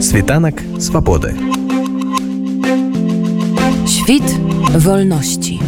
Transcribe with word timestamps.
Світанак 0.00 0.62
свабоды. 0.78 1.34
Świt 3.86 4.24
wolności. 4.78 5.60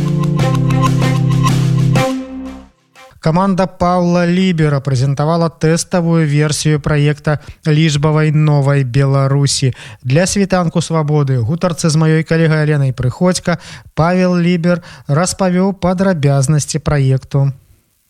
Каманда 3.27 3.67
Паўла 3.67 4.23
Лібера 4.23 4.79
прэзентавала 4.79 5.51
тэставую 5.51 6.31
версію 6.31 6.79
праекта 6.79 7.43
лічбавай 7.67 8.31
новай 8.31 8.85
Беларусі. 8.85 9.75
Для 10.03 10.27
світанку 10.27 10.79
свабоды 10.79 11.43
гутарцы 11.43 11.91
з 11.91 11.97
маёй 11.99 12.23
калегай 12.23 12.63
Аленай 12.63 12.93
Прыходзька 12.95 13.59
Павел 13.95 14.39
Лібер 14.39 14.83
распавёў 15.09 15.75
падрабязнасці 15.75 16.79
праекту. 16.79 17.51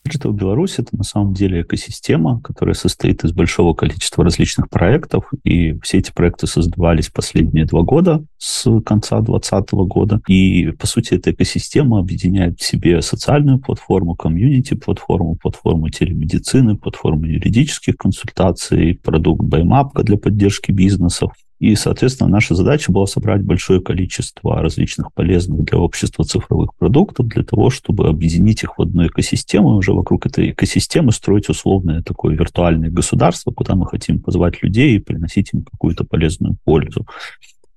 В 0.03 0.33
Беларуси 0.33 0.81
это 0.81 0.97
на 0.97 1.03
самом 1.03 1.33
деле 1.33 1.61
экосистема, 1.61 2.41
которая 2.41 2.73
состоит 2.73 3.23
из 3.23 3.33
большого 3.33 3.73
количества 3.73 4.23
различных 4.23 4.69
проектов, 4.69 5.31
и 5.43 5.79
все 5.81 5.99
эти 5.99 6.11
проекты 6.11 6.47
создавались 6.47 7.09
последние 7.09 7.65
два 7.65 7.83
года 7.83 8.23
с 8.37 8.63
конца 8.81 9.21
2020 9.21 9.71
года. 9.71 10.21
И, 10.27 10.71
по 10.71 10.87
сути, 10.87 11.13
эта 11.13 11.31
экосистема 11.31 11.99
объединяет 11.99 12.59
в 12.59 12.63
себе 12.63 13.01
социальную 13.01 13.59
платформу, 13.59 14.15
комьюнити-платформу, 14.15 15.35
платформу 15.35 15.89
телемедицины, 15.89 16.77
платформу 16.77 17.25
юридических 17.25 17.95
консультаций, 17.95 18.99
продукт 19.03 19.43
Баймапка 19.43 20.03
для 20.03 20.17
поддержки 20.17 20.71
бизнесов, 20.71 21.31
и, 21.61 21.75
соответственно, 21.75 22.27
наша 22.27 22.55
задача 22.55 22.91
была 22.91 23.05
собрать 23.05 23.43
большое 23.43 23.81
количество 23.81 24.59
различных 24.63 25.13
полезных 25.13 25.63
для 25.63 25.77
общества 25.77 26.25
цифровых 26.25 26.73
продуктов 26.73 27.27
для 27.27 27.43
того, 27.43 27.69
чтобы 27.69 28.07
объединить 28.07 28.63
их 28.63 28.79
в 28.79 28.81
одну 28.81 29.05
экосистему, 29.05 29.69
и 29.69 29.77
уже 29.77 29.93
вокруг 29.93 30.25
этой 30.25 30.49
экосистемы 30.49 31.11
строить 31.11 31.49
условное 31.49 32.01
такое 32.01 32.35
виртуальное 32.35 32.89
государство, 32.89 33.51
куда 33.51 33.75
мы 33.75 33.85
хотим 33.85 34.19
позвать 34.19 34.63
людей 34.63 34.95
и 34.95 34.99
приносить 34.99 35.53
им 35.53 35.61
какую-то 35.61 36.03
полезную 36.03 36.57
пользу. 36.63 37.05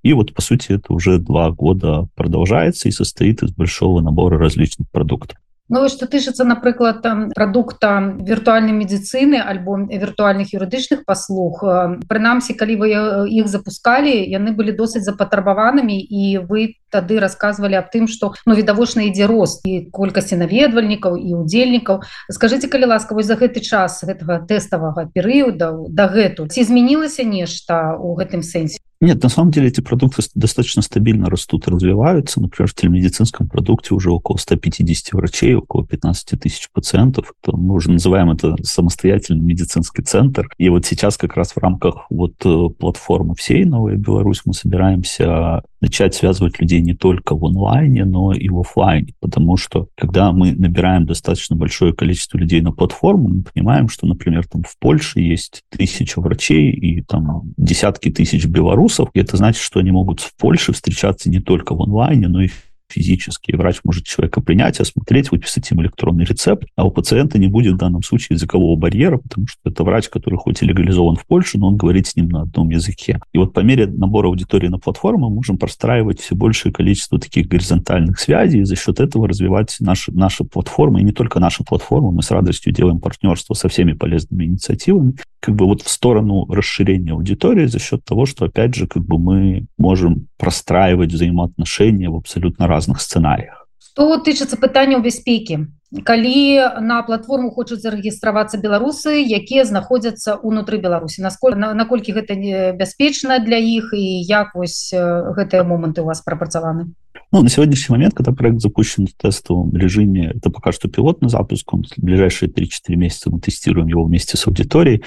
И 0.01 0.13
вот, 0.13 0.33
по 0.33 0.41
сути, 0.41 0.71
это 0.71 0.91
уже 0.91 1.19
два 1.19 1.51
года 1.51 2.07
продолжается 2.15 2.89
и 2.89 2.91
состоит 2.91 3.43
из 3.43 3.51
большого 3.51 4.01
набора 4.01 4.39
различных 4.39 4.89
продуктов. 4.89 5.37
Ну 5.70 5.86
што 5.88 6.06
тычыцца 6.10 6.42
напрыклад 6.44 7.04
прадукта 7.34 7.90
віртуальнай 8.26 8.74
медыцыны 8.74 9.38
альбо 9.38 9.76
віртуальных 9.86 10.50
юрыдычных 10.58 11.04
паслуг 11.06 11.62
прынамсі 12.10 12.58
калі 12.58 12.74
вы 12.80 12.88
іх 13.30 13.46
запускалі 13.46 14.10
яны 14.10 14.50
былі 14.58 14.74
досыць 14.74 15.06
запатрабаванымі 15.06 15.94
і 15.94 16.42
вы 16.50 16.66
тады 16.95 17.19
рассказывалі 17.19 17.75
аб 17.81 17.91
тым 17.91 18.07
што 18.07 18.31
ну 18.47 18.55
відавочна 18.55 19.05
ідзе 19.11 19.27
рост 19.27 19.67
і 19.67 19.91
колькасці 19.91 20.39
наведвальнікаў 20.39 21.19
і 21.19 21.43
удзельнікаў 21.43 22.01
скажитеце 22.31 22.71
калі 22.71 22.95
ласка 22.95 23.19
вось 23.19 23.27
за 23.27 23.35
гэты 23.35 23.59
час 23.59 23.99
гэтага 24.07 24.41
тэставага 24.47 25.09
перыяда 25.11 25.75
дагэтуль 25.91 26.49
ці 26.49 26.63
змянілася 26.63 27.27
нешта 27.27 27.99
у 27.99 28.15
гэтым 28.15 28.41
сэнсе 28.41 28.79
Нет, 29.01 29.21
на 29.23 29.29
самом 29.29 29.51
деле 29.51 29.67
эти 29.67 29.81
продукты 29.81 30.23
достаточно 30.35 30.81
стабильно 30.81 31.29
растут 31.29 31.67
и 31.67 31.71
развиваются. 31.71 32.41
Например, 32.41 32.69
в 32.69 32.73
телемедицинском 32.73 33.47
продукте 33.47 33.93
уже 33.93 34.09
около 34.09 34.37
150 34.37 35.13
врачей, 35.13 35.53
около 35.53 35.85
15 35.85 36.39
тысяч 36.39 36.69
пациентов. 36.71 37.33
Это, 37.43 37.55
мы 37.57 37.75
уже 37.75 37.91
называем 37.91 38.31
это 38.31 38.55
самостоятельный 38.63 39.43
медицинский 39.43 40.01
центр. 40.01 40.49
И 40.57 40.69
вот 40.69 40.85
сейчас 40.85 41.17
как 41.17 41.35
раз 41.35 41.51
в 41.51 41.57
рамках 41.57 42.05
вот 42.09 42.33
э, 42.45 42.69
платформы 42.79 43.35
всей 43.35 43.65
«Новая 43.65 43.95
Беларусь» 43.95 44.41
мы 44.45 44.53
собираемся 44.53 45.61
начать 45.85 46.15
связывать 46.15 46.59
людей 46.59 46.81
не 46.81 46.95
только 46.95 47.35
в 47.35 47.45
онлайне, 47.45 48.05
но 48.05 48.33
и 48.33 48.49
в 48.49 48.59
офлайне. 48.59 49.13
Потому 49.19 49.55
что 49.55 49.87
когда 49.95 50.31
мы 50.31 50.51
набираем 50.51 51.05
достаточно 51.05 51.55
большое 51.55 51.93
количество 51.93 52.37
людей 52.39 52.61
на 52.61 52.71
платформу, 52.71 53.29
мы 53.29 53.43
понимаем, 53.43 53.87
что, 53.87 54.07
например, 54.07 54.47
там 54.47 54.63
в 54.63 54.77
Польше 54.79 55.19
есть 55.19 55.61
тысяча 55.69 56.19
врачей 56.19 56.71
и 56.71 57.01
там 57.01 57.53
десятки 57.57 58.09
тысяч 58.09 58.45
белорусов, 58.45 59.09
и 59.13 59.19
это 59.19 59.37
значит, 59.37 59.61
что 59.61 59.79
они 59.79 59.91
могут 59.91 60.21
в 60.21 60.35
Польше 60.37 60.73
встречаться 60.73 61.29
не 61.29 61.39
только 61.39 61.75
в 61.75 61.81
онлайне, 61.81 62.27
но 62.27 62.41
и 62.41 62.49
физически. 62.89 63.55
Врач 63.55 63.81
может 63.83 64.05
человека 64.05 64.41
принять, 64.41 64.79
осмотреть, 64.79 65.31
выписать 65.31 65.69
ему 65.71 65.81
электронный 65.81 66.25
рецепт, 66.25 66.67
а 66.75 66.85
у 66.85 66.91
пациента 66.91 67.37
не 67.37 67.47
будет 67.47 67.73
в 67.73 67.77
данном 67.77 68.03
случае 68.03 68.35
языкового 68.35 68.75
барьера, 68.77 69.17
потому 69.17 69.47
что 69.47 69.59
это 69.65 69.83
врач, 69.83 70.09
который 70.09 70.37
хоть 70.37 70.61
и 70.61 70.65
легализован 70.65 71.15
в 71.15 71.25
Польше, 71.25 71.57
но 71.57 71.67
он 71.67 71.77
говорит 71.77 72.07
с 72.07 72.15
ним 72.15 72.29
на 72.29 72.43
одном 72.43 72.69
языке. 72.69 73.19
И 73.33 73.37
вот 73.37 73.53
по 73.53 73.59
мере 73.61 73.87
набора 73.87 74.27
аудитории 74.27 74.67
на 74.67 74.79
платформу 74.79 75.29
мы 75.29 75.35
можем 75.35 75.57
простраивать 75.57 76.19
все 76.19 76.35
большее 76.35 76.71
количество 76.71 77.19
таких 77.19 77.47
горизонтальных 77.47 78.19
связей, 78.19 78.61
и 78.61 78.65
за 78.65 78.75
счет 78.75 78.99
этого 78.99 79.27
развивать 79.27 79.75
наши, 79.79 80.11
наши 80.11 80.43
платформы, 80.43 81.01
и 81.01 81.03
не 81.03 81.11
только 81.11 81.39
наши 81.39 81.63
платформы, 81.63 82.11
мы 82.11 82.21
с 82.21 82.31
радостью 82.31 82.73
делаем 82.73 82.99
партнерство 82.99 83.53
со 83.53 83.69
всеми 83.69 83.93
полезными 83.93 84.45
инициативами, 84.45 85.15
как 85.39 85.55
бы 85.55 85.65
вот 85.65 85.83
в 85.83 85.89
сторону 85.89 86.45
расширения 86.51 87.11
аудитории 87.11 87.67
за 87.67 87.79
счет 87.79 88.03
того, 88.03 88.25
что, 88.25 88.45
опять 88.45 88.73
же, 88.73 88.87
как 88.87 89.05
бы 89.05 89.19
мы 89.19 89.67
можем 89.77 90.27
простраивать 90.37 91.13
взаимоотношения 91.13 92.09
в 92.09 92.15
абсолютно 92.15 92.67
разных 92.75 92.99
сценариях. 92.99 93.63
Что 93.79 94.19
тычыцца 94.19 94.59
пытанняў 94.59 94.99
бяспекі 94.99 95.71
калі 96.03 96.59
на 96.81 97.01
платформу 97.03 97.51
хочуць 97.51 97.79
зарэгістравацца 97.79 98.59
беларусы 98.59 99.21
якія 99.23 99.63
знаходзяцца 99.63 100.41
ўнутры 100.43 100.81
беларусі. 100.81 101.21
Насколько 101.21 101.55
наколькі 101.55 102.11
гэта 102.11 102.35
небяспечна 102.35 103.39
для 103.39 103.57
іх 103.57 103.93
і 103.93 104.03
як 104.27 104.55
вось 104.55 104.91
гэтыя 104.91 105.63
моманты 105.63 106.01
у 106.01 106.09
вас 106.09 106.21
прапрацаваны? 106.21 106.91
Ну, 107.31 107.41
на 107.41 107.49
сегодняшний 107.49 107.95
момент 107.95 108.13
когда 108.13 108.31
проект 108.31 108.61
запущен 108.61 109.07
в 109.07 109.13
тестовом 109.13 109.75
режиме 109.75 110.31
это 110.35 110.49
пока 110.49 110.71
что 110.71 110.89
пилотный 110.89 111.29
запуск 111.29 111.73
он 111.73 111.83
в 111.83 112.01
ближайшие 112.01 112.49
3-4 112.49 112.95
месяца 112.95 113.29
мы 113.29 113.39
тестируем 113.39 113.87
его 113.87 114.03
вместе 114.03 114.37
с 114.37 114.47
аудиторией 114.47 115.03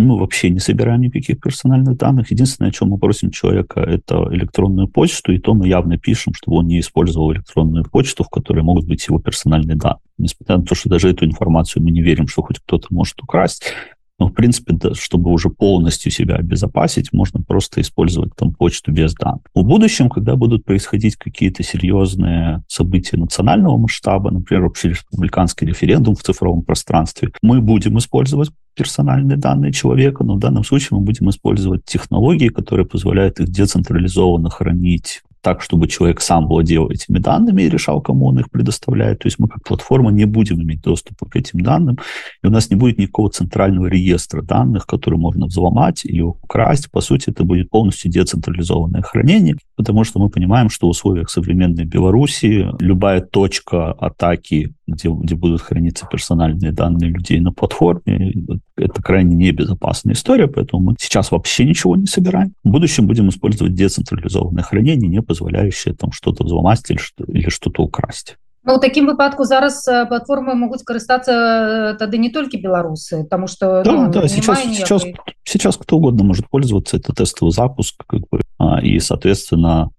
мы 0.00 0.18
вообще 0.18 0.50
не 0.50 0.58
собираем 0.58 1.00
никаких 1.00 1.40
персональных 1.40 1.96
данных. 1.96 2.30
Единственное, 2.30 2.70
о 2.70 2.72
чем 2.72 2.88
мы 2.88 2.98
просим 2.98 3.30
человека, 3.30 3.80
это 3.80 4.28
электронную 4.32 4.88
почту, 4.88 5.32
и 5.32 5.38
то 5.38 5.54
мы 5.54 5.68
явно 5.68 5.98
пишем, 5.98 6.34
чтобы 6.34 6.58
он 6.58 6.66
не 6.66 6.80
использовал 6.80 7.32
электронную 7.32 7.84
почту, 7.84 8.24
в 8.24 8.28
которой 8.28 8.62
могут 8.62 8.86
быть 8.86 9.06
его 9.06 9.18
персональные 9.18 9.76
данные. 9.76 10.00
Несмотря 10.18 10.58
на 10.58 10.64
то, 10.64 10.74
что 10.74 10.88
даже 10.88 11.10
эту 11.10 11.24
информацию 11.24 11.82
мы 11.82 11.90
не 11.90 12.02
верим, 12.02 12.26
что 12.28 12.42
хоть 12.42 12.58
кто-то 12.58 12.88
может 12.90 13.20
украсть, 13.22 13.72
но, 14.20 14.28
в 14.28 14.34
принципе, 14.34 14.74
да, 14.74 14.94
чтобы 14.94 15.32
уже 15.32 15.48
полностью 15.48 16.12
себя 16.12 16.36
обезопасить, 16.36 17.12
можно 17.12 17.42
просто 17.42 17.80
использовать 17.80 18.36
там 18.36 18.52
почту 18.52 18.92
без 18.92 19.14
данных. 19.14 19.40
В 19.54 19.62
будущем, 19.62 20.10
когда 20.10 20.36
будут 20.36 20.64
происходить 20.64 21.16
какие-то 21.16 21.62
серьезные 21.62 22.62
события 22.68 23.16
национального 23.16 23.78
масштаба, 23.78 24.30
например, 24.30 24.66
общереспубликанский 24.66 25.66
референдум 25.66 26.14
в 26.14 26.22
цифровом 26.22 26.62
пространстве, 26.62 27.30
мы 27.42 27.62
будем 27.62 27.96
использовать 27.96 28.50
персональные 28.74 29.38
данные 29.38 29.72
человека, 29.72 30.22
но 30.22 30.34
в 30.34 30.38
данном 30.38 30.64
случае 30.64 30.98
мы 30.98 31.04
будем 31.04 31.30
использовать 31.30 31.84
технологии, 31.86 32.48
которые 32.48 32.86
позволяют 32.86 33.40
их 33.40 33.48
децентрализованно 33.48 34.50
хранить 34.50 35.22
так, 35.40 35.62
чтобы 35.62 35.88
человек 35.88 36.20
сам 36.20 36.46
владел 36.46 36.88
этими 36.88 37.18
данными 37.18 37.62
и 37.62 37.68
решал, 37.68 38.00
кому 38.00 38.26
он 38.26 38.38
их 38.38 38.50
предоставляет. 38.50 39.20
То 39.20 39.26
есть 39.26 39.38
мы 39.38 39.48
как 39.48 39.62
платформа 39.64 40.10
не 40.10 40.24
будем 40.24 40.62
иметь 40.62 40.82
доступа 40.82 41.26
к 41.26 41.36
этим 41.36 41.60
данным, 41.60 41.98
и 42.42 42.46
у 42.46 42.50
нас 42.50 42.70
не 42.70 42.76
будет 42.76 42.98
никакого 42.98 43.30
центрального 43.30 43.86
реестра 43.86 44.42
данных, 44.42 44.86
который 44.86 45.18
можно 45.18 45.46
взломать 45.46 46.04
или 46.04 46.20
украсть. 46.20 46.90
По 46.90 47.00
сути, 47.00 47.30
это 47.30 47.44
будет 47.44 47.70
полностью 47.70 48.10
децентрализованное 48.10 49.02
хранение, 49.02 49.56
потому 49.80 50.04
что 50.04 50.20
мы 50.20 50.28
понимаем, 50.28 50.68
что 50.68 50.86
в 50.86 50.90
условиях 50.90 51.30
современной 51.30 51.86
Беларуси 51.86 52.66
любая 52.78 53.22
точка 53.22 53.92
атаки, 53.92 54.74
где, 54.86 55.08
где 55.08 55.34
будут 55.34 55.62
храниться 55.62 56.06
персональные 56.06 56.72
данные 56.72 57.08
людей 57.08 57.40
на 57.40 57.50
платформе, 57.50 58.34
это 58.76 59.02
крайне 59.02 59.36
небезопасная 59.36 60.12
история, 60.12 60.48
поэтому 60.48 60.82
мы 60.82 60.96
сейчас 60.98 61.30
вообще 61.30 61.64
ничего 61.64 61.96
не 61.96 62.04
собираем. 62.04 62.52
В 62.62 62.68
будущем 62.68 63.06
будем 63.06 63.30
использовать 63.30 63.72
децентрализованное 63.72 64.62
хранение, 64.62 65.08
не 65.08 65.22
позволяющее 65.22 65.94
там 65.94 66.12
что-то 66.12 66.44
взломать 66.44 66.90
или, 66.90 66.98
что, 66.98 67.24
или 67.24 67.48
что-то 67.48 67.82
украсть. 67.82 68.36
Ну, 68.62 68.74
у 68.74 68.78
такім 68.78 69.06
выпадку 69.06 69.44
зараз 69.44 69.88
платформы 70.08 70.52
могуць 70.54 70.84
карыстацца 70.84 71.96
тады 71.96 72.18
не 72.20 72.28
толькі 72.28 72.60
беларусы 72.60 73.24
потому 73.24 73.46
что 73.48 73.82
да, 73.82 73.92
ну, 73.92 74.12
да, 74.12 74.28
сейчас, 74.28 74.60
сейчас, 74.60 75.04
сейчас 75.44 75.76
кто 75.78 75.96
угодно 75.96 76.24
может 76.24 76.48
пользоваться 76.50 76.98
это 76.98 77.14
тестовый 77.14 77.52
запуск 77.52 78.04
как 78.06 78.20
бы, 78.28 78.40
и 78.82 78.98
соответственно 78.98 79.90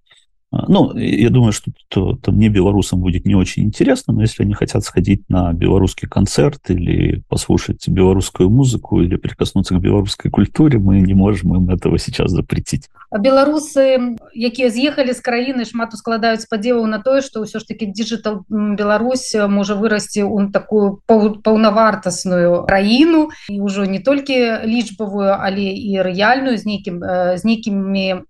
Ну, 0.52 0.94
я 0.96 1.30
думаю, 1.30 1.52
что 1.52 1.70
то, 1.88 2.14
то 2.14 2.30
мне, 2.30 2.50
белорусам, 2.50 3.00
будет 3.00 3.24
не 3.24 3.34
очень 3.34 3.62
интересно, 3.62 4.12
но 4.12 4.20
если 4.20 4.42
они 4.42 4.52
хотят 4.52 4.84
сходить 4.84 5.22
на 5.30 5.52
белорусский 5.54 6.06
концерт 6.06 6.68
или 6.68 7.22
послушать 7.28 7.88
белорусскую 7.88 8.50
музыку 8.50 9.00
или 9.00 9.16
прикоснуться 9.16 9.74
к 9.74 9.80
белорусской 9.80 10.30
культуре, 10.30 10.78
мы 10.78 11.00
не 11.00 11.14
можем 11.14 11.56
им 11.56 11.70
этого 11.70 11.98
сейчас 11.98 12.32
запретить. 12.32 12.90
А 13.10 13.18
беларусы, 13.18 14.16
якія 14.32 14.70
з'ехалі 14.70 15.12
з 15.12 15.20
краіны, 15.20 15.64
шмат 15.68 15.92
ускладаюць 15.92 16.44
спадзеваў 16.44 16.88
на 16.88 16.96
тое, 16.96 17.20
што 17.20 17.44
ўсё 17.44 17.60
ж 17.60 17.68
таки 17.68 17.88
Digital 17.88 18.44
Беларусь 18.48 19.36
можа 19.48 19.76
вырасці 19.76 20.24
ў 20.24 20.48
такую 20.48 21.04
паўнавартасную 21.08 22.64
краіну 22.68 23.28
і 23.52 23.60
ўжо 23.60 23.84
не 23.84 24.00
толькі 24.00 24.64
лічбавую, 24.64 25.28
але 25.28 25.60
і 25.60 26.00
рэальную 26.00 26.56
з 26.56 26.64
нейкім 26.64 27.04
з 27.36 27.42
нейкімі 27.44 28.24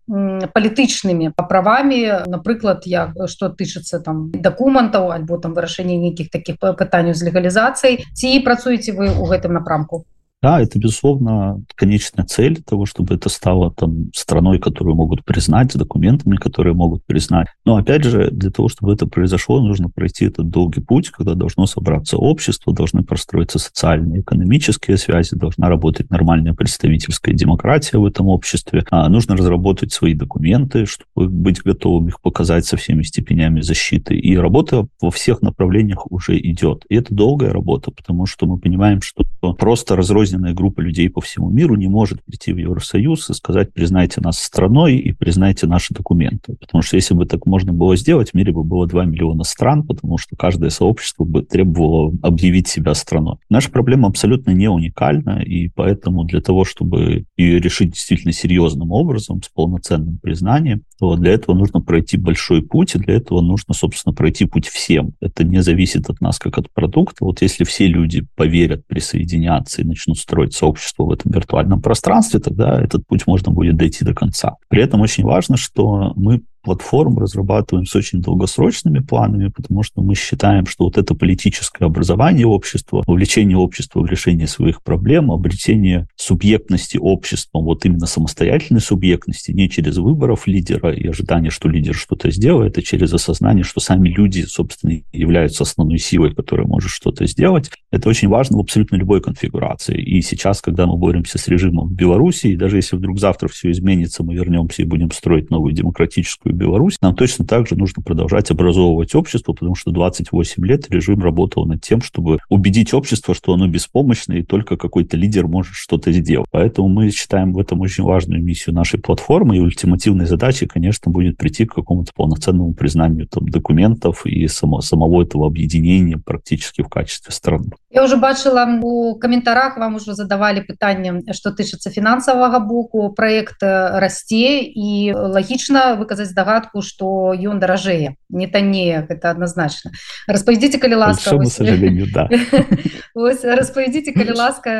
палітычнымі 0.51 1.31
правамі 1.35 2.12
напрыклад 2.28 2.84
як 2.86 3.16
что 3.28 3.50
тычыцца 3.50 4.00
там 4.00 4.32
дакументаў 4.32 5.12
альбо 5.12 5.38
там 5.38 5.54
вырашэння 5.54 5.98
нейкіх 5.98 6.30
таких 6.30 6.60
пытанняў 6.60 7.14
з 7.14 7.30
легалізацыяй 7.30 8.06
ці 8.14 8.40
працуеце 8.44 8.94
вы 8.94 9.10
у 9.12 9.26
гэтым 9.26 9.54
напрамку 9.54 10.06
Да, 10.43 10.61
это, 10.61 10.77
безусловно, 10.77 11.63
конечная 11.77 12.25
цель 12.25 12.61
того, 12.61 12.85
чтобы 12.85 13.15
это 13.15 13.29
стало 13.29 13.73
там 13.73 14.11
страной, 14.13 14.59
которую 14.59 14.97
могут 14.97 15.25
признать, 15.25 15.73
документами, 15.77 16.35
которые 16.35 16.75
могут 16.75 17.07
признать. 17.07 17.47
Но, 17.65 17.77
опять 17.77 18.03
же, 18.03 18.29
для 18.33 18.51
того, 18.51 18.69
чтобы 18.69 18.93
это 18.93 19.07
произошло, 19.07 19.61
нужно 19.61 19.89
пройти 19.89 20.25
этот 20.25 20.51
долгий 20.51 20.81
путь, 20.81 21.11
когда 21.11 21.35
должно 21.35 21.67
собраться 21.67 22.17
общество, 22.17 22.75
должны 22.75 23.05
простроиться 23.05 23.61
социальные, 23.61 24.23
экономические 24.23 24.97
связи, 24.97 25.37
должна 25.37 25.69
работать 25.69 26.11
нормальная 26.11 26.55
представительская 26.55 27.37
демократия 27.37 27.99
в 27.99 28.05
этом 28.05 28.27
обществе. 28.27 28.85
А 28.91 29.09
нужно 29.09 29.37
разработать 29.37 29.93
свои 29.93 30.15
документы, 30.15 30.87
чтобы 30.87 31.29
быть 31.29 31.63
готовым 31.63 32.09
их 32.09 32.21
показать 32.21 32.67
со 32.67 32.77
всеми 32.77 33.05
степенями 33.05 33.61
защиты. 33.61 34.17
И 34.19 34.37
работа 34.37 34.89
во 35.01 35.13
всех 35.13 35.41
направлениях 35.41 36.11
уже 36.11 36.37
идет. 36.37 36.85
И 36.89 36.97
это 36.97 37.15
долгая 37.15 37.53
работа, 37.53 37.93
потому 37.93 38.27
что 38.27 38.47
мы 38.47 38.59
понимаем, 38.59 39.03
что 39.03 39.23
просто 39.53 39.97
разрозненная 39.97 40.55
группа 40.55 40.81
людей 40.81 41.11
по 41.11 41.21
всему 41.21 41.51
миру 41.51 41.75
не 41.75 41.89
может 41.89 42.23
прийти 42.25 42.53
в 42.53 42.59
Евросоюз 42.59 43.29
и 43.29 43.35
сказать, 43.35 43.73
признайте 43.73 44.21
нас 44.21 44.39
страной 44.39 44.97
и 44.97 45.13
признайте 45.13 45.67
наши 45.67 45.93
документы. 45.93 46.55
Потому 46.61 46.83
что 46.83 46.97
если 46.97 47.15
бы 47.15 47.27
так 47.27 47.45
можно 47.45 47.73
было 47.73 47.97
сделать, 47.97 48.31
в 48.31 48.35
мире 48.35 48.53
бы 48.53 48.63
было 48.63 48.87
2 48.87 49.05
миллиона 49.05 49.43
стран, 49.43 49.85
потому 49.85 50.17
что 50.17 50.37
каждое 50.37 50.71
сообщество 50.71 51.25
бы 51.25 51.43
требовало 51.43 52.13
объявить 52.23 52.69
себя 52.69 52.95
страной. 52.95 53.37
Наша 53.51 53.71
проблема 53.71 54.09
абсолютно 54.09 54.53
не 54.53 54.69
уникальна, 54.69 55.43
и 55.43 55.69
поэтому 55.69 56.25
для 56.25 56.41
того, 56.41 56.65
чтобы 56.65 57.25
ее 57.37 57.59
решить 57.59 57.93
действительно 57.93 58.33
серьезным 58.33 58.93
образом, 58.93 59.43
с 59.43 59.49
полноценным 59.49 60.19
признанием, 60.19 60.83
то 61.03 61.17
для 61.17 61.33
этого 61.33 61.57
нужно 61.57 61.81
пройти 61.81 62.17
большой 62.17 62.63
путь, 62.63 62.95
и 62.95 62.99
для 63.01 63.15
этого 63.15 63.41
нужно, 63.41 63.75
собственно, 63.75 64.15
пройти 64.15 64.45
путь 64.45 64.69
всем. 64.69 65.15
Это 65.21 65.43
не 65.43 65.61
зависит 65.61 66.09
от 66.09 66.21
нас 66.21 66.39
как 66.39 66.59
от 66.59 66.73
продукта. 66.73 67.25
Вот 67.25 67.43
если 67.43 67.65
все 67.65 67.89
люди 67.89 68.25
поверят, 68.37 68.87
присоединятся 68.87 69.83
и 69.83 69.85
начнут 69.85 70.17
строить 70.17 70.55
сообщество 70.55 71.03
в 71.03 71.11
этом 71.11 71.33
виртуальном 71.33 71.83
пространстве, 71.83 72.39
тогда 72.39 72.81
этот 72.81 73.05
путь 73.05 73.27
можно 73.27 73.51
будет 73.51 73.75
дойти 73.77 74.05
до 74.05 74.15
конца. 74.15 74.59
При 74.69 74.81
этом 74.81 75.01
очень 75.01 75.25
важно, 75.25 75.57
что 75.57 76.13
мы 76.15 76.43
платформу 76.63 77.21
разрабатываем 77.21 77.87
с 77.87 77.95
очень 77.95 78.21
долгосрочными 78.21 79.01
планами, 79.01 79.49
потому 79.49 79.83
что 79.83 80.03
мы 80.03 80.15
считаем, 80.15 80.67
что 80.67 80.85
вот 80.85 80.99
это 80.99 81.15
политическое 81.15 81.85
образование 81.85 82.47
общества, 82.47 83.03
вовлечение 83.07 83.57
общества 83.57 84.01
в 84.01 84.07
решение 84.07 84.47
своих 84.47 84.83
проблем, 84.83 85.31
обретение 85.31 86.09
субъектности 86.17 86.99
общества, 86.99 87.59
вот 87.59 87.85
именно 87.85 88.07
самостоятельной 88.07 88.81
субъектности, 88.81 89.53
не 89.53 89.69
через 89.69 89.99
выборов 89.99 90.47
лидера 90.47 90.93
и 90.95 91.07
ожидание, 91.07 91.51
что 91.51 91.69
лидер 91.69 91.95
что-то 91.95 92.31
сделает, 92.31 92.79
а 92.79 92.83
через 92.83 93.13
осознание, 93.13 93.65
что 93.65 93.81
сами 93.81 94.09
люди, 94.09 94.43
собственно, 94.43 95.01
являются 95.13 95.65
основной 95.65 95.99
силой, 95.99 96.35
которая 96.35 96.67
может 96.67 96.91
что-то 96.91 97.27
сделать. 97.27 97.71
Это 97.91 98.09
очень 98.09 98.29
важно 98.29 98.59
в 98.59 98.61
абсолютно 98.61 98.97
любой 98.97 99.21
конфигурации. 99.21 100.01
И 100.01 100.23
сейчас, 100.23 100.61
когда 100.61 100.87
мы 100.87 100.97
боремся 100.97 101.39
с 101.39 101.49
режимом 101.49 101.89
в 101.89 101.93
Беларуси, 101.93 102.55
даже 102.57 102.77
если 102.77 102.97
вдруг 102.97 103.19
завтра 103.19 103.49
все 103.49 103.71
изменится, 103.71 104.23
мы 104.23 104.35
вернемся 104.35 104.83
и 104.83 104.87
будем 104.87 105.11
строить 105.11 105.51
новую 105.51 105.73
демократическую 105.73 106.52
и 106.52 106.52
Беларусь, 106.52 106.98
нам 107.02 107.16
точно 107.16 107.46
так 107.46 107.68
же 107.68 107.76
нужно 107.76 108.04
продолжать 108.04 108.52
образовывать 108.52 109.16
общество, 109.16 109.54
потому 109.54 109.76
что 109.76 109.92
28 109.92 110.66
лет 110.66 110.90
режим 110.90 111.22
работал 111.22 111.66
над 111.66 111.82
тем, 111.82 112.02
чтобы 112.02 112.40
убедить 112.50 112.94
общество, 112.94 113.34
что 113.34 113.54
оно 113.54 113.68
беспомощно, 113.68 114.34
и 114.34 114.44
только 114.44 114.78
какой-то 114.78 115.18
лидер 115.18 115.48
может 115.48 115.74
что-то 115.74 116.12
сделать. 116.12 116.48
Поэтому 116.52 116.90
мы 116.90 117.12
считаем 117.12 117.54
в 117.54 117.60
этом 117.60 117.82
очень 117.82 118.04
важную 118.04 118.44
миссию 118.44 118.76
нашей 118.76 119.00
платформы, 119.00 119.58
и 119.58 119.60
ультимативной 119.60 120.26
задачей, 120.26 120.68
конечно, 120.68 121.12
будет 121.12 121.38
прийти 121.38 121.66
к 121.66 121.74
какому-то 121.74 122.12
полноценному 122.16 122.74
признанию 122.74 123.28
там, 123.28 123.48
документов 123.48 124.26
и 124.26 124.48
само, 124.48 124.82
самого 124.82 125.24
этого 125.24 125.48
объединения 125.48 126.18
практически 126.18 126.82
в 126.82 126.90
качестве 126.90 127.32
страны. 127.32 127.72
Я 127.90 128.04
уже 128.04 128.18
бачила 128.18 128.68
у 128.82 129.16
каментарах 129.16 129.78
вам 129.78 129.96
уже 129.96 130.14
задавали 130.14 130.62
пытанне 130.62 131.24
что 131.34 131.52
тычыцца 131.52 131.90
фінансавага 131.90 132.60
боку 132.60 133.10
проект 133.16 133.64
расце 133.64 134.62
і 134.64 135.14
лагічна 135.14 135.96
выказаць 136.00 136.34
здагадку 136.43 136.83
что 136.83 137.33
ён 137.35 137.61
даражэе 137.61 138.17
не 138.29 138.47
таннее 138.47 139.07
это 139.09 139.31
однозначно. 139.31 139.93
Распавядзіце 140.27 140.79
калі 140.79 140.95
ласка 140.95 141.31
распавядзіце 143.15 144.13
калі 144.13 144.35
ласка 144.35 144.71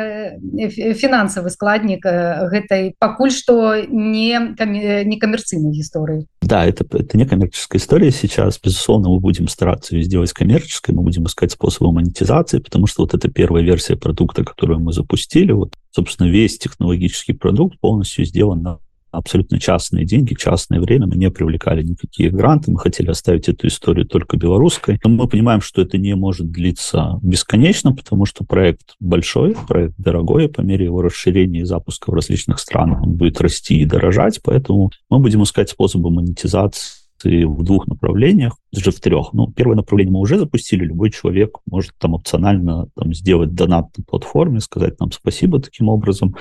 фінансавы 0.99 1.49
складнік 1.49 2.03
гэтай 2.51 2.93
пакуль 2.99 3.31
что 3.31 3.79
не 3.87 4.55
не 4.59 5.17
камерцыйнай 5.19 5.71
гісторыі 5.71 6.27
да 6.41 6.65
это 6.65 6.83
это 6.83 7.17
не 7.17 7.25
коммерческая 7.25 7.79
история 7.79 8.11
сейчас. 8.11 8.59
Безусловно 8.59 9.09
мы 9.09 9.19
будем 9.19 9.47
стараться 9.47 9.95
ее 9.95 10.03
сделать 10.03 10.33
коммерческой 10.33 10.95
мы 10.95 11.03
будем 11.03 11.25
искать 11.25 11.51
способы 11.51 11.91
монетизации 11.93 12.59
потому 12.59 12.87
что 12.87 13.03
вот 13.03 13.13
эта 13.13 13.29
первая 13.29 13.63
версия 13.63 13.95
продукта, 13.95 14.43
которую 14.43 14.79
мы 14.79 14.91
запустили, 14.93 15.51
вот, 15.51 15.73
собственно, 15.91 16.27
весь 16.27 16.57
технологический 16.57 17.33
продукт 17.33 17.79
полностью 17.79 18.25
сделан 18.25 18.61
на 18.61 18.79
абсолютно 19.13 19.59
частные 19.59 20.05
деньги, 20.05 20.33
частное 20.33 20.79
время, 20.79 21.07
мы 21.07 21.15
не 21.15 21.29
привлекали 21.29 21.83
никакие 21.83 22.29
гранты, 22.29 22.71
мы 22.71 22.79
хотели 22.79 23.09
оставить 23.09 23.47
эту 23.47 23.67
историю 23.67 24.05
только 24.05 24.37
белорусской. 24.37 24.99
Но 25.03 25.09
мы 25.11 25.27
понимаем, 25.27 25.61
что 25.61 25.81
это 25.81 25.97
не 25.97 26.15
может 26.15 26.51
длиться 26.51 27.19
бесконечно, 27.21 27.93
потому 27.93 28.25
что 28.25 28.43
проект 28.43 28.95
большой, 28.99 29.55
проект 29.67 29.95
дорогой, 29.97 30.49
по 30.49 30.61
мере 30.61 30.85
его 30.85 31.01
расширения 31.01 31.61
и 31.61 31.65
запуска 31.65 32.11
в 32.11 32.13
различных 32.13 32.59
странах 32.59 33.03
он 33.03 33.13
будет 33.13 33.39
расти 33.39 33.79
и 33.79 33.85
дорожать, 33.85 34.41
поэтому 34.43 34.91
мы 35.09 35.19
будем 35.19 35.43
искать 35.43 35.69
способы 35.69 36.09
монетизации 36.09 37.03
в 37.23 37.63
двух 37.63 37.87
направлениях, 37.87 38.57
даже 38.71 38.91
в 38.91 38.99
трех. 38.99 39.33
Ну, 39.33 39.51
первое 39.51 39.77
направление 39.77 40.11
мы 40.11 40.19
уже 40.19 40.37
запустили. 40.37 40.85
Любой 40.85 41.09
человек 41.11 41.57
может 41.65 41.93
там 41.97 42.15
опционально 42.15 42.87
там, 42.95 43.13
сделать 43.13 43.53
донат 43.53 43.87
на 43.97 44.03
платформе, 44.03 44.59
сказать 44.59 44.99
нам 44.99 45.11
спасибо 45.11 45.61
таким 45.61 45.87
образом. 45.89 46.35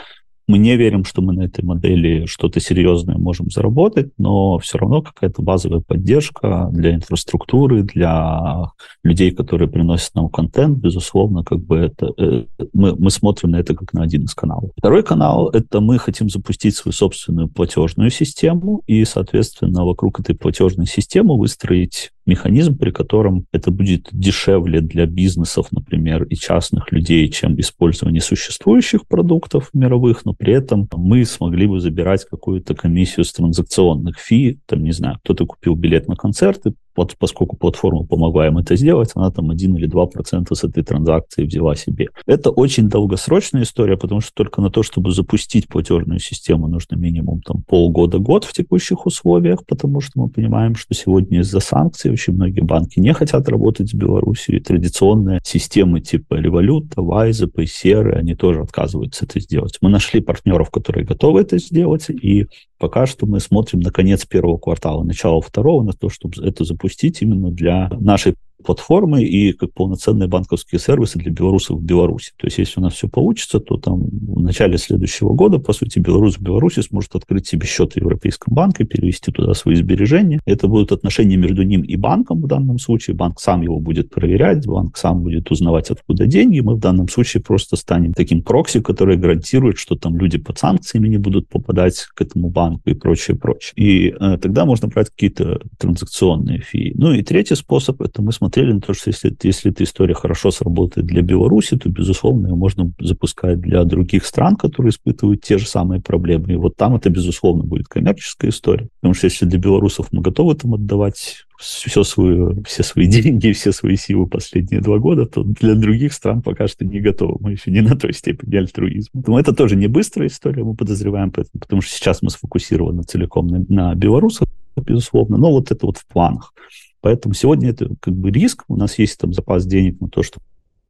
Мы 0.52 0.58
не 0.58 0.76
верим, 0.76 1.06
что 1.06 1.22
мы 1.22 1.32
на 1.32 1.44
этой 1.44 1.64
модели 1.64 2.26
что-то 2.26 2.60
серьезное 2.60 3.16
можем 3.16 3.48
заработать, 3.50 4.12
но 4.18 4.58
все 4.58 4.76
равно 4.76 5.00
какая-то 5.00 5.40
базовая 5.40 5.80
поддержка 5.80 6.68
для 6.70 6.94
инфраструктуры, 6.94 7.84
для 7.84 8.66
людей, 9.02 9.30
которые 9.30 9.70
приносят 9.70 10.14
нам 10.14 10.28
контент, 10.28 10.76
безусловно, 10.76 11.42
как 11.42 11.60
бы 11.60 11.78
это 11.78 12.12
э, 12.18 12.44
мы, 12.74 12.94
мы 12.96 13.10
смотрим 13.10 13.52
на 13.52 13.60
это 13.60 13.74
как 13.74 13.94
на 13.94 14.02
один 14.02 14.24
из 14.24 14.34
каналов. 14.34 14.72
Второй 14.76 15.02
канал— 15.02 15.48
это 15.54 15.80
мы 15.80 15.98
хотим 15.98 16.28
запустить 16.28 16.76
свою 16.76 16.92
собственную 16.92 17.48
платежную 17.48 18.10
систему 18.10 18.82
и, 18.86 19.06
соответственно, 19.06 19.86
вокруг 19.86 20.20
этой 20.20 20.34
платежной 20.34 20.84
системы 20.84 21.38
выстроить 21.38 22.10
механизм, 22.26 22.78
при 22.78 22.90
котором 22.90 23.46
это 23.52 23.70
будет 23.70 24.08
дешевле 24.12 24.80
для 24.80 25.06
бизнесов, 25.06 25.68
например, 25.72 26.24
и 26.24 26.36
частных 26.36 26.92
людей, 26.92 27.28
чем 27.28 27.58
использование 27.60 28.20
существующих 28.20 29.06
продуктов 29.06 29.70
мировых, 29.72 30.24
но 30.24 30.34
при 30.34 30.52
этом 30.54 30.88
мы 30.96 31.24
смогли 31.24 31.66
бы 31.66 31.80
забирать 31.80 32.24
какую-то 32.24 32.74
комиссию 32.74 33.24
с 33.24 33.32
транзакционных 33.32 34.18
фи, 34.18 34.60
там, 34.66 34.82
не 34.82 34.92
знаю, 34.92 35.18
кто-то 35.22 35.46
купил 35.46 35.74
билет 35.74 36.08
на 36.08 36.16
концерт 36.16 36.66
и 36.66 36.72
вот 36.96 37.16
поскольку 37.18 37.56
платформа 37.56 38.04
помогла 38.04 38.46
им 38.46 38.58
это 38.58 38.76
сделать, 38.76 39.10
она 39.14 39.30
там 39.30 39.50
1 39.50 39.76
или 39.76 39.86
2 39.86 40.06
процента 40.06 40.54
с 40.54 40.64
этой 40.64 40.82
транзакции 40.82 41.44
взяла 41.44 41.74
себе. 41.74 42.08
Это 42.26 42.50
очень 42.50 42.88
долгосрочная 42.88 43.62
история, 43.62 43.96
потому 43.96 44.20
что 44.20 44.32
только 44.34 44.60
на 44.60 44.70
то, 44.70 44.82
чтобы 44.82 45.12
запустить 45.12 45.68
платежную 45.68 46.18
систему, 46.20 46.68
нужно 46.68 46.96
минимум 46.96 47.40
там 47.42 47.62
полгода-год 47.62 48.44
в 48.44 48.52
текущих 48.52 49.06
условиях, 49.06 49.64
потому 49.66 50.00
что 50.00 50.20
мы 50.20 50.28
понимаем, 50.28 50.74
что 50.74 50.94
сегодня 50.94 51.40
из-за 51.40 51.60
санкций 51.60 52.10
очень 52.10 52.34
многие 52.34 52.60
банки 52.60 52.98
не 52.98 53.12
хотят 53.14 53.48
работать 53.48 53.90
с 53.90 53.94
Беларусью, 53.94 54.56
и 54.56 54.60
традиционные 54.60 55.40
системы 55.44 56.00
типа 56.00 56.34
Revolut, 56.34 56.94
Wise, 56.96 57.50
Paysera, 57.52 58.12
они 58.12 58.34
тоже 58.34 58.60
отказываются 58.60 59.24
это 59.24 59.40
сделать. 59.40 59.78
Мы 59.80 59.88
нашли 59.88 60.20
партнеров, 60.20 60.70
которые 60.70 61.04
готовы 61.04 61.40
это 61.40 61.58
сделать, 61.58 62.10
и 62.10 62.46
пока 62.78 63.06
что 63.06 63.26
мы 63.26 63.40
смотрим 63.40 63.80
на 63.80 63.90
конец 63.90 64.26
первого 64.26 64.58
квартала, 64.58 65.04
начало 65.04 65.40
второго, 65.40 65.82
на 65.82 65.92
то, 65.92 66.08
чтобы 66.08 66.34
это 66.44 66.64
запустить 66.64 66.81
именно 67.22 67.50
для 67.50 67.88
нашей 68.00 68.34
платформы 68.62 69.22
и 69.22 69.52
как 69.52 69.72
полноценные 69.72 70.28
банковские 70.28 70.78
сервисы 70.78 71.18
для 71.18 71.30
белорусов 71.30 71.78
в 71.78 71.82
Беларуси. 71.82 72.32
То 72.36 72.46
есть, 72.46 72.58
если 72.58 72.80
у 72.80 72.82
нас 72.82 72.94
все 72.94 73.08
получится, 73.08 73.60
то 73.60 73.76
там 73.76 74.02
в 74.02 74.40
начале 74.40 74.78
следующего 74.78 75.32
года, 75.34 75.58
по 75.58 75.72
сути, 75.72 75.98
белорус 75.98 76.36
в 76.36 76.40
Беларуси 76.40 76.80
сможет 76.80 77.14
открыть 77.14 77.46
себе 77.46 77.66
счет 77.66 77.92
в 77.92 77.96
Европейском 77.96 78.54
банке, 78.54 78.84
перевести 78.84 79.32
туда 79.32 79.54
свои 79.54 79.74
сбережения. 79.74 80.40
Это 80.46 80.68
будут 80.68 80.92
отношения 80.92 81.36
между 81.36 81.62
ним 81.62 81.82
и 81.82 81.96
банком 81.96 82.40
в 82.40 82.46
данном 82.46 82.78
случае. 82.78 83.16
Банк 83.16 83.40
сам 83.40 83.62
его 83.62 83.80
будет 83.80 84.10
проверять, 84.10 84.66
банк 84.66 84.96
сам 84.96 85.22
будет 85.22 85.50
узнавать, 85.50 85.90
откуда 85.90 86.26
деньги. 86.26 86.60
Мы 86.60 86.76
в 86.76 86.80
данном 86.80 87.08
случае 87.08 87.42
просто 87.42 87.76
станем 87.76 88.12
таким 88.14 88.42
прокси, 88.42 88.80
который 88.80 89.16
гарантирует, 89.16 89.78
что 89.78 89.96
там 89.96 90.16
люди 90.16 90.38
под 90.38 90.58
санкциями 90.58 91.08
не 91.08 91.18
будут 91.18 91.48
попадать 91.48 92.06
к 92.14 92.20
этому 92.22 92.48
банку 92.48 92.82
и 92.86 92.94
прочее, 92.94 93.36
прочее. 93.36 93.72
И 93.76 94.14
э, 94.18 94.38
тогда 94.38 94.64
можно 94.64 94.88
брать 94.88 95.10
какие-то 95.10 95.60
транзакционные 95.78 96.60
фии. 96.60 96.92
Ну 96.96 97.12
и 97.12 97.22
третий 97.22 97.56
способ, 97.56 98.00
это 98.02 98.22
мы 98.22 98.32
смотрим 98.32 98.51
смотрели 98.52 98.72
на 98.72 98.80
то, 98.80 98.92
что 98.92 99.08
если, 99.08 99.34
если 99.42 99.70
эта 99.70 99.82
история 99.84 100.14
хорошо 100.14 100.50
сработает 100.50 101.06
для 101.06 101.22
Беларуси, 101.22 101.78
то, 101.78 101.88
безусловно, 101.88 102.48
ее 102.48 102.54
можно 102.54 102.92
запускать 103.00 103.60
для 103.60 103.82
других 103.84 104.26
стран, 104.26 104.56
которые 104.56 104.90
испытывают 104.90 105.40
те 105.40 105.56
же 105.56 105.66
самые 105.66 106.02
проблемы. 106.02 106.52
И 106.52 106.56
вот 106.56 106.76
там 106.76 106.94
это, 106.94 107.08
безусловно, 107.08 107.64
будет 107.64 107.88
коммерческая 107.88 108.50
история. 108.50 108.88
Потому 109.00 109.14
что 109.14 109.26
если 109.26 109.46
для 109.46 109.58
белорусов 109.58 110.08
мы 110.12 110.20
готовы 110.20 110.54
там 110.54 110.74
отдавать 110.74 111.46
все 111.58 112.04
свою, 112.04 112.62
все 112.64 112.82
свои 112.82 113.06
деньги, 113.22 113.52
все 113.52 113.72
свои 113.72 113.96
силы 113.96 114.26
последние 114.26 114.82
два 114.82 114.98
года, 114.98 115.24
то 115.24 115.42
для 115.42 115.74
других 115.74 116.12
стран 116.12 116.42
пока 116.42 116.68
что 116.68 116.84
не 116.84 117.00
готовы. 117.00 117.38
Мы 117.40 117.52
еще 117.52 117.70
не 117.70 117.80
на 117.80 117.96
той 117.96 118.12
степени 118.12 118.56
альтруизма. 118.56 119.22
Но 119.26 119.40
это 119.40 119.54
тоже 119.54 119.76
не 119.76 119.86
быстрая 119.86 120.28
история, 120.28 120.62
мы 120.62 120.74
подозреваем, 120.74 121.30
потому 121.30 121.80
что 121.80 121.94
сейчас 121.94 122.20
мы 122.20 122.28
сфокусированы 122.28 123.02
целиком 123.04 123.46
на, 123.46 123.64
на 123.68 123.94
белорусах, 123.94 124.48
безусловно, 124.80 125.36
но 125.36 125.50
вот 125.50 125.70
это 125.70 125.86
вот 125.86 125.98
в 125.98 126.06
планах. 126.06 126.54
Поэтому 127.00 127.34
сегодня 127.34 127.70
это 127.70 127.90
как 128.00 128.14
бы 128.14 128.30
риск. 128.30 128.64
У 128.68 128.76
нас 128.76 128.98
есть 128.98 129.18
там 129.18 129.32
запас 129.32 129.66
денег 129.66 130.00
на 130.00 130.08
то, 130.08 130.22
что 130.22 130.40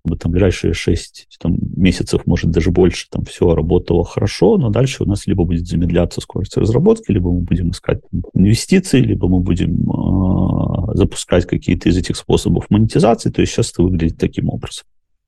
чтобы 0.05 0.19
там 0.19 0.33
ближайшие 0.33 0.75
6 0.75 1.29
там, 1.39 1.57
месяцев, 1.77 2.27
может, 2.27 2.51
даже 2.51 2.71
больше, 2.71 3.07
там 3.09 3.25
все 3.25 3.55
работало 3.55 4.05
хорошо, 4.05 4.59
но 4.59 4.69
дальше 4.69 5.05
у 5.05 5.07
нас 5.07 5.27
либо 5.29 5.45
будет 5.45 5.67
замедляться 5.67 6.21
скорость 6.21 6.57
разработки, 6.57 7.13
либо 7.13 7.31
мы 7.31 7.41
будем 7.41 7.71
искать 7.71 8.01
инвестиции, 8.35 9.01
либо 9.01 9.29
мы 9.29 9.41
будем 9.41 9.89
э, 9.89 10.97
запускать 10.97 11.47
какие-то 11.47 11.89
из 11.89 11.97
этих 11.97 12.17
способов 12.17 12.69
монетизации. 12.69 13.31
То 13.31 13.43
есть 13.43 13.53
сейчас 13.53 13.71
это 13.71 13.83
выглядит 13.85 14.19
таким 14.19 14.49
образом. 14.49 14.85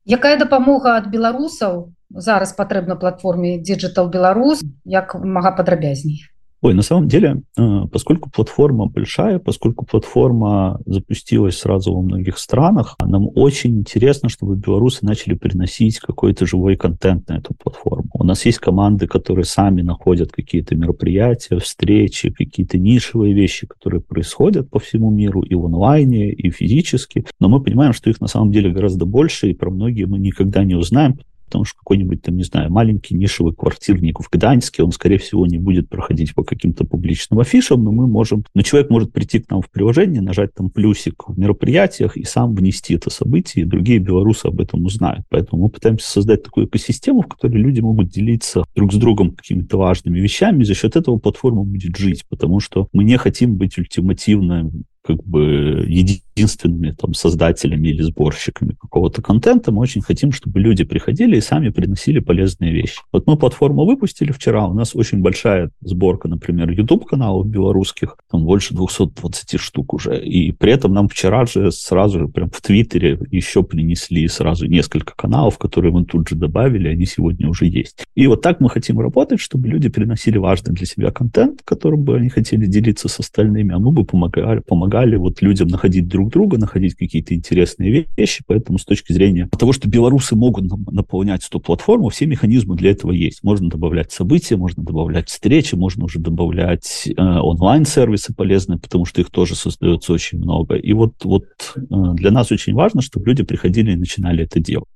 Якая 0.06 0.38
дапамога 0.38 0.96
ад 0.96 1.06
беларусаў 1.08 1.94
зараз 2.11 2.52
патрэбна 2.52 2.96
платформе 2.96 3.62
Digital 3.62 4.11
Беларус 4.11 4.61
як 4.84 5.14
мага 5.14 5.52
падрабязней 5.56 6.28
Ой, 6.64 6.73
на 6.73 6.80
самом 6.80 7.09
деле, 7.09 7.42
э, 7.59 7.83
поскольку 7.92 8.30
платформа 8.30 8.87
большая, 8.87 9.38
поскольку 9.38 9.85
платформа 9.85 10.80
запустилась 10.87 11.59
сразу 11.59 11.92
во 11.92 12.00
многих 12.00 12.38
странах, 12.38 12.97
нам 13.04 13.28
очень 13.35 13.80
интересно, 13.80 14.30
чтобы 14.30 14.56
белорусы 14.56 15.04
начали 15.04 15.35
приносить 15.35 15.99
какой-то 15.99 16.47
живой 16.47 16.76
контент 16.76 17.28
на 17.28 17.35
эту 17.35 17.52
платформу. 17.52 18.09
У 18.14 18.25
нас 18.25 18.47
есть 18.47 18.61
команды, 18.61 19.06
которые 19.06 19.44
сами 19.44 19.83
находят 19.83 20.33
какие-то 20.33 20.75
мероприятия, 20.75 21.59
встречи, 21.59 22.30
какие-то 22.30 22.78
нишевые 22.78 23.35
вещи, 23.35 23.66
которые 23.66 24.00
происходят 24.00 24.71
по 24.71 24.78
всему 24.78 25.11
миру 25.11 25.42
и 25.42 25.54
в 25.54 25.66
онлайне, 25.66 26.33
и 26.33 26.49
физически. 26.49 27.26
Но 27.40 27.50
мы 27.50 27.62
понимаем, 27.62 27.92
что 27.92 28.09
их 28.09 28.23
на 28.23 28.26
самом 28.26 28.52
деле 28.52 28.71
гораздо 28.71 29.04
больше, 29.04 29.50
и 29.50 29.54
про 29.54 29.71
многие 29.71 30.04
мы 30.04 30.18
никогда 30.18 30.64
не 30.64 30.76
узнаем, 30.76 31.18
потому 31.44 31.64
что 31.64 31.78
какой-нибудь 31.78 32.22
там, 32.22 32.36
не 32.36 32.42
знаю, 32.42 32.70
маленький 32.70 33.14
нишевый 33.14 33.54
квартирник 33.54 34.20
в 34.20 34.28
Гданьске, 34.30 34.82
он, 34.82 34.92
скорее 34.92 35.18
всего, 35.18 35.46
не 35.46 35.58
будет 35.58 35.88
проходить 35.88 36.34
по 36.34 36.44
каким-то 36.44 36.84
публичным 36.84 37.40
афишам, 37.40 37.84
но 37.84 37.92
мы 37.92 38.06
можем, 38.06 38.44
но 38.54 38.62
человек 38.62 38.90
может 38.90 39.12
прийти 39.12 39.40
к 39.40 39.50
нам 39.50 39.62
в 39.62 39.70
приложение, 39.70 40.20
нажать 40.20 40.54
там 40.54 40.70
плюсик 40.70 41.28
в 41.28 41.38
мероприятиях 41.38 42.16
и 42.16 42.24
сам 42.24 42.54
внести 42.54 42.94
это 42.94 43.10
событие, 43.10 43.64
и 43.64 43.68
другие 43.68 43.98
белорусы 43.98 44.46
об 44.46 44.60
этом 44.60 44.84
узнают. 44.84 45.24
Поэтому 45.28 45.62
мы 45.62 45.68
пытаемся 45.68 46.10
создать 46.10 46.42
такую 46.42 46.66
экосистему, 46.66 47.22
в 47.22 47.26
которой 47.26 47.56
люди 47.56 47.80
могут 47.80 48.08
делиться 48.08 48.64
друг 48.74 48.92
с 48.92 48.96
другом 48.96 49.32
какими-то 49.32 49.76
важными 49.78 50.18
вещами, 50.20 50.62
и 50.62 50.64
за 50.64 50.74
счет 50.74 50.96
этого 50.96 51.18
платформа 51.18 51.64
будет 51.64 51.96
жить, 51.96 52.24
потому 52.28 52.60
что 52.60 52.88
мы 52.92 53.04
не 53.04 53.16
хотим 53.16 53.56
быть 53.56 53.78
ультимативным 53.78 54.84
как 55.04 55.23
бы 55.23 55.84
единственными 55.87 56.90
там 56.90 57.14
создателями 57.14 57.88
или 57.88 58.02
сборщиками 58.02 58.75
какого-то 58.80 59.23
контента. 59.23 59.70
Мы 59.70 59.80
очень 59.80 60.00
хотим, 60.02 60.32
чтобы 60.32 60.61
люди 60.61 60.84
приходили 60.84 61.37
и 61.37 61.40
сами 61.40 61.68
приносили 61.68 62.18
полезные 62.20 62.73
вещи. 62.73 63.00
Вот 63.12 63.26
мы 63.26 63.37
платформу 63.37 63.84
выпустили 63.84 64.32
вчера, 64.32 64.66
у 64.66 64.75
нас 64.75 64.96
очень 64.96 65.20
большая 65.20 65.70
сборка, 65.80 66.28
например, 66.28 66.70
YouTube-каналов 66.70 67.46
белорусских, 67.46 68.16
там 68.30 68.44
больше 68.44 68.75
220 68.75 69.61
штук 69.61 69.94
уже, 69.94 70.25
и 70.25 70.52
при 70.52 70.73
этом 70.73 70.92
нам 70.92 71.08
вчера 71.08 71.44
же 71.44 71.70
сразу 71.70 72.20
же 72.20 72.28
прям 72.28 72.50
в 72.50 72.61
Твиттере 72.61 73.18
еще 73.30 73.62
принесли 73.62 74.26
сразу 74.28 74.66
несколько 74.66 75.14
каналов, 75.14 75.58
которые 75.58 75.92
мы 75.92 76.04
тут 76.04 76.28
же 76.28 76.37
добавили, 76.37 76.88
они 76.88 77.04
сегодня 77.04 77.49
уже 77.49 77.66
есть. 77.66 78.04
И 78.14 78.26
вот 78.26 78.42
так 78.42 78.61
мы 78.61 78.70
хотим 78.70 78.99
работать, 78.99 79.40
чтобы 79.40 79.68
люди 79.68 79.88
приносили 79.88 80.38
важный 80.38 80.75
для 80.75 80.87
себя 80.87 81.11
контент, 81.11 81.61
которым 81.64 82.04
бы 82.04 82.16
они 82.16 82.28
хотели 82.28 82.66
делиться 82.66 83.08
с 83.08 83.20
остальными, 83.20 83.75
а 83.75 83.78
мы 83.78 83.92
бы 83.92 84.04
помогали, 84.04 84.61
помогали 84.61 84.93
помогали 84.94 85.16
вот 85.16 85.42
людям 85.42 85.68
находить 85.68 86.08
друг 86.08 86.30
друга, 86.30 86.58
находить 86.58 86.94
какие-то 86.94 87.34
интересные 87.34 88.06
вещи. 88.16 88.42
Поэтому 88.46 88.78
с 88.78 88.84
точки 88.84 89.12
зрения 89.12 89.48
того, 89.58 89.72
что 89.72 89.88
белорусы 89.88 90.36
могут 90.36 90.64
наполнять 90.92 91.46
эту 91.46 91.60
платформу, 91.60 92.08
все 92.08 92.26
механизмы 92.26 92.76
для 92.76 92.90
этого 92.90 93.12
есть. 93.12 93.42
Можно 93.42 93.68
добавлять 93.68 94.12
события, 94.12 94.56
можно 94.56 94.82
добавлять 94.82 95.28
встречи, 95.28 95.74
можно 95.74 96.04
уже 96.04 96.18
добавлять 96.20 97.08
э, 97.08 97.20
онлайн-сервисы 97.20 98.34
полезные, 98.34 98.78
потому 98.78 99.04
что 99.04 99.20
их 99.20 99.30
тоже 99.30 99.56
создается 99.56 100.12
очень 100.12 100.38
много. 100.38 100.76
И 100.76 100.92
вот, 100.92 101.14
вот 101.24 101.44
э, 101.76 101.80
для 102.14 102.30
нас 102.30 102.52
очень 102.52 102.74
важно, 102.74 103.02
чтобы 103.02 103.26
люди 103.26 103.42
приходили 103.42 103.92
и 103.92 103.96
начинали 103.96 104.44
это 104.44 104.60
делать. 104.60 104.88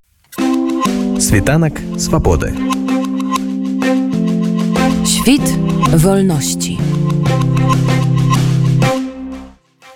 Світанак 1.19 1.81
свабоды. 1.97 2.55
Świt 5.05 5.43
wolności. 6.05 6.79